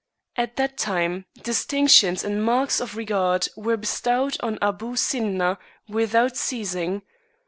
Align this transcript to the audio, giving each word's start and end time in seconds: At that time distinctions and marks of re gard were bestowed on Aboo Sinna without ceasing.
At 0.35 0.55
that 0.55 0.79
time 0.79 1.25
distinctions 1.43 2.23
and 2.23 2.43
marks 2.43 2.79
of 2.79 2.97
re 2.97 3.05
gard 3.05 3.47
were 3.55 3.77
bestowed 3.77 4.35
on 4.41 4.57
Aboo 4.59 4.95
Sinna 4.95 5.59
without 5.87 6.35
ceasing. 6.35 7.03